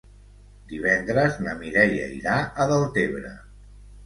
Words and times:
Divendres 0.71 1.37
na 1.49 1.53
Mireia 1.59 2.09
irà 2.15 2.39
a 2.65 2.69
Deltebre. 2.73 3.37